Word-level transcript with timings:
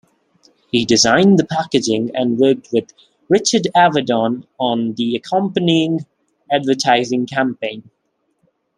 He 0.71 0.83
designed 0.83 1.37
the 1.37 1.45
packaging 1.45 2.09
and 2.15 2.39
worked 2.39 2.69
with 2.73 2.91
Richard 3.29 3.67
Avedon 3.75 4.47
on 4.59 4.93
the 4.95 5.15
accompanying 5.15 6.07
advertising 6.51 7.27
campaign. 7.27 7.91